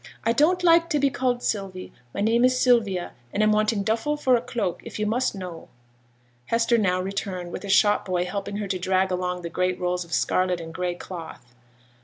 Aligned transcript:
'I 0.25 0.33
don't 0.33 0.63
like 0.63 0.89
to 0.89 0.97
be 0.99 1.11
called 1.11 1.43
"Sylvie;" 1.43 1.93
my 2.11 2.21
name 2.21 2.43
is 2.43 2.59
Sylvia; 2.59 3.11
and 3.31 3.43
I'm 3.43 3.51
wanting 3.51 3.83
duffle 3.83 4.17
for 4.17 4.35
a 4.35 4.41
cloak, 4.41 4.81
if 4.83 4.97
you 4.97 5.05
must 5.05 5.35
know.' 5.35 5.69
Hester 6.47 6.79
now 6.79 6.99
returned, 6.99 7.51
with 7.51 7.63
a 7.65 7.69
shop 7.69 8.05
boy 8.05 8.25
helping 8.25 8.55
her 8.57 8.67
to 8.67 8.79
drag 8.79 9.11
along 9.11 9.43
the 9.43 9.49
great 9.51 9.79
rolls 9.79 10.03
of 10.03 10.11
scarlet 10.11 10.59
and 10.59 10.73
gray 10.73 10.95
cloth. 10.95 11.53